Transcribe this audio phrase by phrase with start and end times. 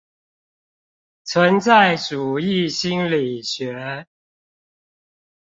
[1.25, 4.07] 存在主義心理學